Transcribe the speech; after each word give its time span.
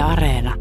Yle 0.00 0.08
Areena. 0.08 0.54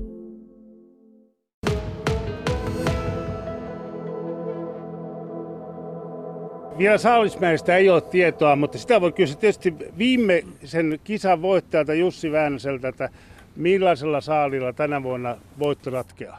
Vielä 6.77 6.97
Saalismäestä 6.97 7.77
ei 7.77 7.89
ole 7.89 8.01
tietoa, 8.01 8.55
mutta 8.55 8.77
sitä 8.77 9.01
voi 9.01 9.11
kysyä 9.11 9.35
tietysti 9.35 9.73
viimeisen 9.97 10.99
kisan 11.03 11.41
voittajalta 11.41 11.93
Jussi 11.93 12.31
Väänäseltä, 12.31 12.87
että 12.87 13.09
millaisella 13.55 14.21
saalilla 14.21 14.73
tänä 14.73 15.03
vuonna 15.03 15.37
voitto 15.59 15.89
ratkeaa? 15.89 16.37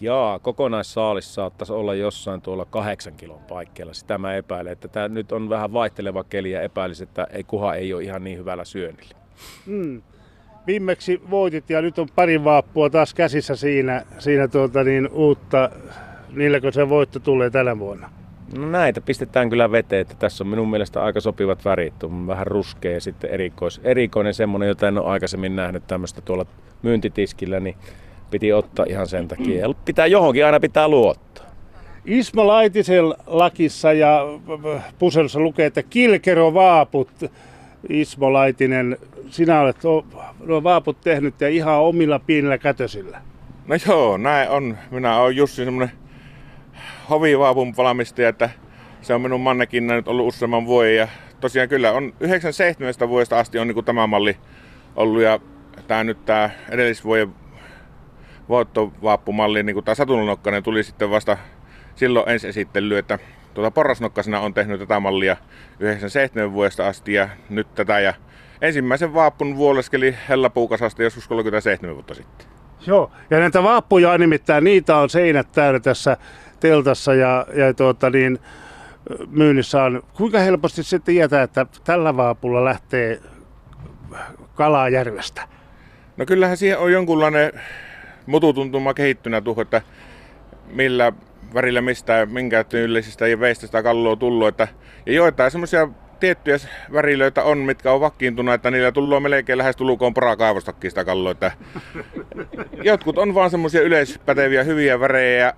Jaa, 0.00 0.38
kokonaissaalis 0.38 1.34
saattaisi 1.34 1.72
olla 1.72 1.94
jossain 1.94 2.42
tuolla 2.42 2.64
kahdeksan 2.64 3.14
kilon 3.14 3.44
paikkeilla. 3.48 3.94
Sitä 3.94 4.18
mä 4.18 4.34
epäilen, 4.34 4.72
että 4.72 4.88
tämä 4.88 5.08
nyt 5.08 5.32
on 5.32 5.48
vähän 5.48 5.72
vaihteleva 5.72 6.24
keli 6.24 6.50
ja 6.50 6.62
epäilisin, 6.62 7.08
että 7.08 7.26
ei, 7.30 7.44
kuha 7.44 7.74
ei 7.74 7.94
ole 7.94 8.02
ihan 8.02 8.24
niin 8.24 8.38
hyvällä 8.38 8.64
syönnillä. 8.64 9.14
Hmm. 9.66 10.02
Viimeksi 10.66 11.22
voitit 11.30 11.70
ja 11.70 11.82
nyt 11.82 11.98
on 11.98 12.08
pari 12.14 12.44
vaappua 12.44 12.90
taas 12.90 13.14
käsissä 13.14 13.56
siinä, 13.56 14.02
siinä 14.18 14.48
tuota 14.48 14.84
niin, 14.84 15.08
uutta, 15.08 15.70
niilläkö 16.32 16.72
se 16.72 16.88
voitto 16.88 17.20
tulee 17.20 17.50
tänä 17.50 17.78
vuonna? 17.78 18.10
No 18.58 18.70
näitä 18.70 19.00
pistetään 19.00 19.50
kyllä 19.50 19.72
veteen, 19.72 20.00
että 20.00 20.14
tässä 20.18 20.44
on 20.44 20.48
minun 20.48 20.70
mielestä 20.70 21.02
aika 21.02 21.20
sopivat 21.20 21.64
värit. 21.64 22.02
On 22.02 22.26
vähän 22.26 22.46
ruskea 22.46 22.92
ja 22.92 23.00
sitten 23.00 23.30
erikois, 23.30 23.80
erikoinen 23.84 24.34
semmoinen, 24.34 24.68
jota 24.68 24.88
en 24.88 24.98
ole 24.98 25.06
aikaisemmin 25.06 25.56
nähnyt 25.56 25.86
tämmöistä 25.86 26.20
tuolla 26.20 26.46
myyntitiskillä, 26.82 27.60
niin 27.60 27.76
piti 28.30 28.52
ottaa 28.52 28.86
ihan 28.88 29.06
sen 29.06 29.28
takia. 29.28 29.68
Ja 29.68 29.74
pitää 29.84 30.06
johonkin 30.06 30.46
aina 30.46 30.60
pitää 30.60 30.88
luottaa. 30.88 31.46
Ismo 32.04 32.46
Laitisen 32.46 33.04
lakissa 33.26 33.92
ja 33.92 34.20
puselussa 34.98 35.40
lukee, 35.40 35.66
että 35.66 35.82
kilkero 35.82 36.54
vaaput. 36.54 37.10
Ismo 37.88 38.32
Laitinen, 38.32 38.96
sinä 39.30 39.60
olet 39.60 39.76
nuo 40.46 40.62
vaaput 40.62 41.00
tehnyt 41.00 41.40
ja 41.40 41.48
ihan 41.48 41.80
omilla 41.80 42.18
pienillä 42.18 42.58
kätösillä. 42.58 43.22
No 43.66 43.74
joo, 43.88 44.16
näin 44.16 44.50
on. 44.50 44.78
Minä 44.90 45.16
olen 45.16 45.36
Jussi 45.36 45.64
semmoinen 45.64 45.96
hovivaapun 47.10 47.76
valmistaja, 47.76 48.28
että 48.28 48.50
se 49.02 49.14
on 49.14 49.20
minun 49.20 49.40
mannekin 49.40 49.86
nyt 49.86 50.08
ollut 50.08 50.26
useamman 50.26 50.66
vuoden. 50.66 50.96
Ja 50.96 51.08
tosiaan 51.40 51.68
kyllä 51.68 51.92
on 51.92 52.12
97 52.20 52.94
vuodesta 53.08 53.38
asti 53.38 53.58
on 53.58 53.68
niin 53.68 53.84
tämä 53.84 54.06
malli 54.06 54.36
ollut 54.96 55.22
ja 55.22 55.40
tämä 55.86 56.04
nyt 56.04 56.24
tämä 56.24 56.50
edellisvuoden 56.70 57.34
voittovaappumalli, 58.48 59.62
niin 59.62 59.74
kuin 59.74 59.84
tämä 59.84 59.94
satulunokkainen 59.94 60.62
tuli 60.62 60.82
sitten 60.82 61.10
vasta 61.10 61.36
silloin 61.94 62.28
ensi 62.28 62.48
esittely, 62.48 62.98
että 62.98 63.18
tuota 63.54 63.70
porrasnokkasena 63.70 64.40
on 64.40 64.54
tehnyt 64.54 64.80
tätä 64.80 65.00
mallia 65.00 65.36
97 65.80 66.52
vuodesta 66.52 66.88
asti 66.88 67.12
ja 67.12 67.28
nyt 67.48 67.74
tätä 67.74 68.00
ja 68.00 68.14
ensimmäisen 68.62 69.14
vaappun 69.14 69.56
vuoleskeli 69.56 70.16
Hella 70.28 70.50
Puukasasta 70.50 71.02
joskus 71.02 71.28
37 71.28 71.94
vuotta 71.94 72.14
sitten. 72.14 72.46
Joo, 72.86 73.10
ja 73.30 73.38
näitä 73.38 73.62
vaappuja 73.62 74.18
nimittäin, 74.18 74.64
niitä 74.64 74.96
on 74.96 75.10
seinät 75.10 75.52
täynnä 75.52 75.80
tässä 75.80 76.16
teltassa 76.60 77.14
ja, 77.14 77.46
ja 77.54 77.74
tuota 77.74 78.10
niin, 78.10 78.38
myynnissä 79.30 79.82
on. 79.82 80.02
Kuinka 80.14 80.38
helposti 80.38 80.82
sitten 80.82 81.14
tietää, 81.14 81.42
että 81.42 81.66
tällä 81.84 82.16
vaapulla 82.16 82.64
lähtee 82.64 83.20
kalaa 84.54 84.88
järvestä? 84.88 85.48
No 86.16 86.26
kyllähän 86.26 86.56
siihen 86.56 86.78
on 86.78 86.92
jonkunlainen 86.92 87.52
mututuntuma 88.26 88.94
kehittynä 88.94 89.40
tuohon, 89.40 89.62
että 89.62 89.82
millä 90.66 91.12
värillä 91.54 91.80
mistä, 91.80 92.26
minkä 92.26 92.64
tyylisistä 92.64 93.26
ja 93.26 93.40
veistä 93.40 93.66
sitä 93.66 93.82
kalloa 93.82 94.16
tullut. 94.16 94.48
Että, 94.48 94.68
ja 95.06 95.12
joitain 95.12 95.50
semmoisia 95.50 95.88
tiettyjä 96.20 96.56
värilöitä 96.92 97.42
on, 97.42 97.58
mitkä 97.58 97.92
on 97.92 98.00
vakkiintunut, 98.00 98.54
että 98.54 98.70
niillä 98.70 98.92
tullut 98.92 99.22
melkein 99.22 99.58
lähes 99.58 99.76
tulukoon 99.76 100.14
porakaivostakin 100.14 100.90
sitä 100.90 101.04
kalloa. 101.04 101.32
Että 101.32 101.52
jotkut 102.82 103.18
on 103.18 103.34
vaan 103.34 103.50
semmoisia 103.50 103.82
yleispäteviä 103.82 104.64
hyviä 104.64 105.00
värejä 105.00 105.38
ja 105.38 105.54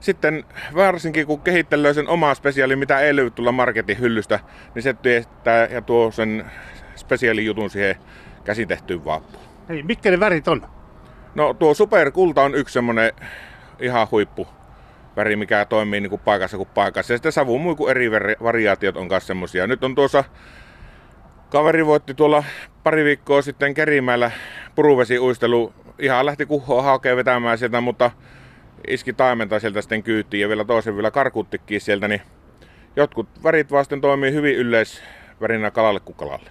sitten 0.00 0.44
varsinkin 0.74 1.26
kun 1.26 1.40
kehittelee 1.40 1.94
sen 1.94 2.08
omaa 2.08 2.34
spesiaali, 2.34 2.76
mitä 2.76 3.00
ei 3.00 3.16
löydy 3.16 3.30
tulla 3.30 3.52
marketin 3.52 4.00
hyllystä, 4.00 4.40
niin 4.74 4.82
se 4.82 4.94
teettää 4.94 5.66
ja 5.66 5.82
tuo 5.82 6.10
sen 6.10 6.44
spesiaalijutun 6.96 7.70
siihen 7.70 7.96
käsin 8.44 8.68
tehtyyn 8.68 9.04
vaappuun. 9.04 9.44
Hei, 9.68 9.82
mitkä 9.82 10.10
ne 10.10 10.20
värit 10.20 10.48
on? 10.48 10.66
No 11.34 11.54
tuo 11.54 11.74
superkulta 11.74 12.42
on 12.42 12.54
yksi 12.54 12.72
semmonen 12.72 13.12
ihan 13.80 14.08
huippu 14.10 14.48
väri, 15.16 15.36
mikä 15.36 15.64
toimii 15.64 16.00
niin 16.00 16.10
kuin 16.10 16.22
paikassa 16.24 16.56
kuin 16.56 16.68
paikassa. 16.74 17.12
Ja 17.12 17.16
sitten 17.16 17.32
savumuiku 17.32 17.88
eri 17.88 18.10
variaatiot 18.42 18.96
on 18.96 19.06
myös 19.10 19.26
semmosia. 19.26 19.66
Nyt 19.66 19.84
on 19.84 19.94
tuossa 19.94 20.24
kaveri 21.50 21.86
voitti 21.86 22.14
tuolla 22.14 22.44
pari 22.82 23.04
viikkoa 23.04 23.42
sitten 23.42 23.74
Kerimäellä 23.74 24.30
puruvesiuistelu. 24.74 25.72
Ihan 25.98 26.26
lähti 26.26 26.46
kuhoa 26.46 26.82
hakea 26.82 27.16
vetämään 27.16 27.58
sieltä, 27.58 27.80
mutta 27.80 28.10
iski 28.88 29.12
taimenta 29.12 29.60
sieltä 29.60 29.82
sitten 29.82 30.02
kyytiin 30.02 30.40
ja 30.40 30.48
vielä 30.48 30.64
toisen 30.64 30.96
vielä 30.96 31.10
karkuttikin 31.10 31.80
sieltä, 31.80 32.08
niin 32.08 32.22
jotkut 32.96 33.28
värit 33.42 33.72
vasten 33.72 34.00
toimii 34.00 34.32
hyvin 34.32 34.56
yleisvärinä 34.56 35.70
kalalle 35.70 36.00
kuin 36.00 36.16
kalalle. 36.16 36.50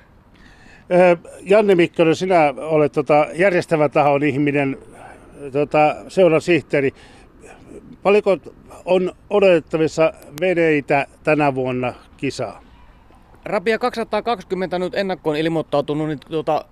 Janne 1.41 1.75
Mikkonen, 1.75 2.15
sinä 2.15 2.53
olet 2.57 2.91
tota 2.91 3.27
järjestävä 3.33 3.89
tahon 3.89 4.23
ihminen, 4.23 4.77
tota, 5.51 5.95
seuran 6.07 6.41
sihteeri. 6.41 6.91
Paljonko 8.03 8.37
on 8.85 9.11
odotettavissa 9.29 10.13
veneitä 10.41 11.07
tänä 11.23 11.55
vuonna 11.55 11.93
kisaa? 12.17 12.61
Rapia 13.45 13.79
220 13.79 14.79
nyt 14.79 14.95
ennakkoon 14.95 15.35
ilmoittautunut, 15.35 16.07
niin 16.07 16.19
tuota, 16.29 16.65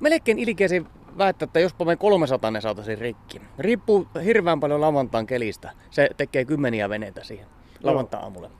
melkein 0.00 0.38
ilkeäsi 0.38 0.86
väittää, 1.18 1.46
että 1.46 1.60
jospa 1.60 1.84
me 1.84 1.96
300 1.96 2.50
ne 2.50 2.60
saataisiin 2.60 2.98
rikki. 2.98 3.40
Riippuu 3.58 4.08
hirveän 4.24 4.60
paljon 4.60 4.80
lavantaan 4.80 5.26
kelistä. 5.26 5.70
Se 5.90 6.10
tekee 6.16 6.44
kymmeniä 6.44 6.88
veneitä 6.88 7.24
siihen 7.24 7.46
lavantaa 7.82 8.20
aamulle. 8.20 8.50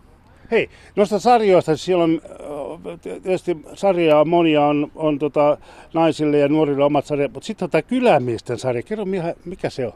Hei, 0.51 0.71
noista 0.97 1.19
sarjoista, 1.19 1.77
siellä 1.77 2.05
on 2.05 2.21
tietysti 3.03 3.57
sarjaa 3.75 4.25
monia 4.25 4.65
on, 4.65 4.93
on 4.95 5.19
tota, 5.19 5.59
naisille 5.95 6.39
ja 6.39 6.49
nuorille 6.49 6.85
omat 6.85 7.07
sarjat, 7.07 7.33
mutta 7.33 7.47
sitten 7.47 7.67
on 7.67 7.71
tämä 7.71 7.83
kylämiesten 7.83 8.59
sarja. 8.59 8.83
Kerro, 8.83 9.05
mikä 9.45 9.71
se 9.71 9.87
on? 9.87 9.93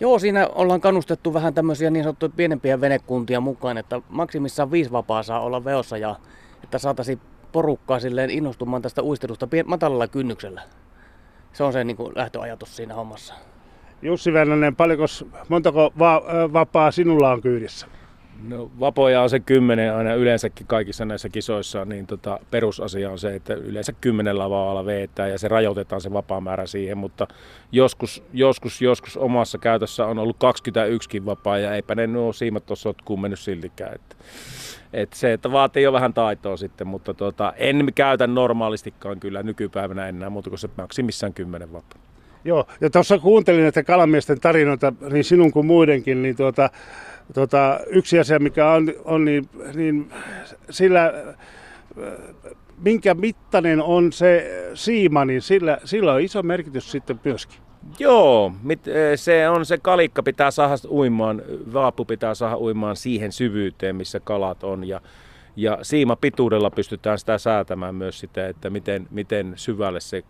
Joo, 0.00 0.18
siinä 0.18 0.48
ollaan 0.54 0.80
kannustettu 0.80 1.34
vähän 1.34 1.54
tämmöisiä 1.54 1.90
niin 1.90 2.04
sanottuja 2.04 2.32
pienempiä 2.36 2.80
venekuntia 2.80 3.40
mukaan, 3.40 3.78
että 3.78 4.00
maksimissaan 4.08 4.70
viisi 4.70 4.92
vapaa 4.92 5.22
saa 5.22 5.40
olla 5.40 5.64
veossa 5.64 5.96
ja 5.98 6.16
että 6.64 6.78
saataisiin 6.78 7.20
porukkaa 7.52 8.00
silleen 8.00 8.30
innostumaan 8.30 8.82
tästä 8.82 9.02
uistelusta 9.02 9.48
matalalla 9.66 10.08
kynnyksellä. 10.08 10.62
Se 11.52 11.64
on 11.64 11.72
se 11.72 11.84
niin 11.84 11.96
kuin 11.96 12.12
lähtöajatus 12.16 12.76
siinä 12.76 12.94
hommassa. 12.94 13.34
Jussi 14.02 14.32
Vännänen, 14.32 14.76
paljonko, 14.76 15.04
montako 15.48 15.92
va- 15.98 16.22
vapaa 16.52 16.90
sinulla 16.90 17.30
on 17.30 17.42
kyydissä? 17.42 17.86
No, 18.42 18.70
vapoja 18.80 19.22
on 19.22 19.30
se 19.30 19.40
kymmenen 19.40 19.94
aina 19.94 20.14
yleensäkin 20.14 20.66
kaikissa 20.66 21.04
näissä 21.04 21.28
kisoissa, 21.28 21.84
niin 21.84 22.06
tota, 22.06 22.38
perusasia 22.50 23.10
on 23.10 23.18
se, 23.18 23.34
että 23.34 23.54
yleensä 23.54 23.92
kymmenen 24.00 24.38
lavalla 24.38 24.86
veetään 24.86 25.30
ja 25.30 25.38
se 25.38 25.48
rajoitetaan 25.48 26.00
se 26.00 26.12
vapaamäärä 26.12 26.66
siihen, 26.66 26.98
mutta 26.98 27.26
joskus, 27.72 28.22
joskus, 28.32 28.82
joskus 28.82 29.16
omassa 29.16 29.58
käytössä 29.58 30.06
on 30.06 30.18
ollut 30.18 30.36
21 30.38 31.26
vapaa 31.26 31.58
ja 31.58 31.74
eipä 31.74 31.94
ne 31.94 32.06
nuo 32.06 32.32
siimat 32.32 32.70
ole 32.70 33.20
mennyt 33.20 33.40
siltikään. 33.40 33.94
Että, 33.94 34.16
että 34.92 35.16
se, 35.16 35.32
että 35.32 35.52
vaatii 35.52 35.82
jo 35.82 35.92
vähän 35.92 36.14
taitoa 36.14 36.56
sitten, 36.56 36.86
mutta 36.86 37.14
tota, 37.14 37.52
en 37.56 37.92
käytä 37.94 38.26
normaalistikaan 38.26 39.20
kyllä 39.20 39.42
nykypäivänä 39.42 40.08
enää 40.08 40.30
muuta 40.30 40.50
kuin 40.50 40.60
se 40.60 40.68
maksimissaan 40.76 41.34
kymmenen 41.34 41.72
vapaa. 41.72 42.05
Joo, 42.46 42.66
ja 42.80 42.90
tuossa 42.90 43.18
kuuntelin 43.18 43.62
näitä 43.62 43.82
kalamiesten 43.82 44.40
tarinoita, 44.40 44.92
niin 45.12 45.24
sinun 45.24 45.52
kuin 45.52 45.66
muidenkin, 45.66 46.22
niin 46.22 46.36
tuota, 46.36 46.70
Tota, 47.34 47.80
yksi 47.86 48.18
asia, 48.18 48.38
mikä 48.38 48.70
on, 48.70 48.92
on 49.04 49.24
niin, 49.24 49.48
niin 49.74 50.10
sillä, 50.70 51.12
minkä 52.84 53.14
mittainen 53.14 53.82
on 53.82 54.12
se 54.12 54.50
siima, 54.74 55.24
niin 55.24 55.42
sillä, 55.42 55.78
sillä 55.84 56.12
on 56.12 56.20
iso 56.20 56.42
merkitys 56.42 56.90
sitten 56.90 57.20
myöskin. 57.24 57.60
Joo, 57.98 58.52
se 59.16 59.48
on 59.48 59.66
se 59.66 59.78
kalikka 59.78 60.22
pitää 60.22 60.50
saada 60.50 60.74
uimaan, 60.90 61.42
vaappu 61.72 62.04
pitää 62.04 62.34
saada 62.34 62.58
uimaan 62.58 62.96
siihen 62.96 63.32
syvyyteen, 63.32 63.96
missä 63.96 64.20
kalat 64.20 64.64
on. 64.64 64.88
Ja, 64.88 65.00
ja 65.56 65.78
siima 65.82 66.16
pituudella 66.16 66.70
pystytään 66.70 67.18
sitä 67.18 67.38
säätämään 67.38 67.94
myös 67.94 68.20
sitä, 68.20 68.48
että 68.48 68.70
miten, 68.70 69.06
miten 69.10 69.52
syvälle 69.56 70.00
se 70.00 70.22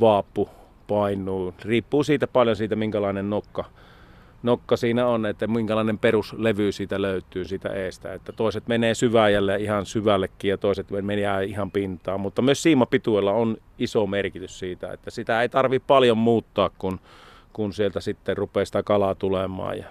vaappu 0.00 0.48
painuu. 0.88 1.54
Riippuu 1.64 2.04
siitä 2.04 2.26
paljon 2.26 2.56
siitä, 2.56 2.76
minkälainen 2.76 3.30
nokka, 3.30 3.64
nokka 4.42 4.76
siinä 4.76 5.06
on, 5.06 5.26
että 5.26 5.46
minkälainen 5.46 5.98
peruslevy 5.98 6.72
siitä 6.72 7.02
löytyy 7.02 7.44
siitä 7.44 7.68
eestä. 7.68 8.12
Että 8.12 8.32
toiset 8.32 8.68
menee 8.68 8.94
syväjälle 8.94 9.56
ihan 9.56 9.86
syvällekin 9.86 10.48
ja 10.48 10.58
toiset 10.58 10.90
menee 10.90 11.44
ihan 11.44 11.70
pintaan, 11.70 12.20
mutta 12.20 12.42
myös 12.42 12.62
siimapituella 12.62 13.32
on 13.32 13.56
iso 13.78 14.06
merkitys 14.06 14.58
siitä, 14.58 14.92
että 14.92 15.10
sitä 15.10 15.42
ei 15.42 15.48
tarvi 15.48 15.78
paljon 15.78 16.18
muuttaa, 16.18 16.70
kun, 16.78 17.00
kun 17.52 17.72
sieltä 17.72 18.00
sitten 18.00 18.36
rupeaa 18.36 18.64
sitä 18.64 18.82
kalaa 18.82 19.14
tulemaan. 19.14 19.78
Ja 19.78 19.84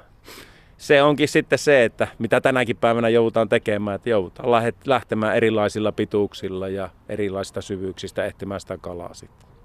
se 0.78 1.04
onkin 1.04 1.28
sitten 1.28 1.60
se, 1.60 1.84
että 1.84 2.08
mitä 2.20 2.42
tänäkin 2.42 2.78
päivänä 2.78 3.10
joudutaan 3.10 3.50
tekemään, 3.50 3.96
että 3.96 4.10
joudutaan 4.10 4.74
lähtemään 4.86 5.36
erilaisilla 5.36 5.92
pituuksilla 5.92 6.68
ja 6.68 6.90
erilaisista 7.10 7.62
syvyyksistä 7.62 8.26
ehtimään 8.26 8.60
sitä 8.60 8.78
kalaa 8.78 9.14
sitten. 9.14 9.57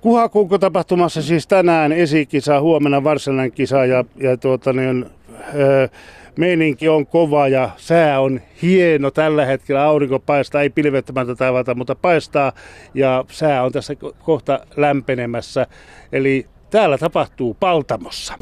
Kuhakuukko 0.00 0.58
tapahtumassa 0.58 1.22
siis 1.22 1.46
tänään 1.46 1.92
esikisa, 1.92 2.60
huomenna 2.60 3.04
varsinainen 3.04 3.52
kisa 3.52 3.84
ja, 3.84 4.04
ja 4.20 4.36
tuota, 4.36 4.72
niin, 4.72 5.06
ö, 5.54 5.88
meininki 6.36 6.88
on 6.88 7.06
kova 7.06 7.48
ja 7.48 7.70
sää 7.76 8.20
on 8.20 8.40
hieno 8.62 9.10
tällä 9.10 9.44
hetkellä. 9.46 9.84
Aurinko 9.84 10.18
paistaa, 10.18 10.62
ei 10.62 10.70
pilvettömäntä 10.70 11.34
taivalta, 11.34 11.74
mutta 11.74 11.94
paistaa 11.94 12.52
ja 12.94 13.24
sää 13.30 13.64
on 13.64 13.72
tässä 13.72 13.94
kohta 14.24 14.60
lämpenemässä. 14.76 15.66
Eli 16.12 16.46
täällä 16.70 16.98
tapahtuu 16.98 17.56
Paltamossa. 17.60 18.34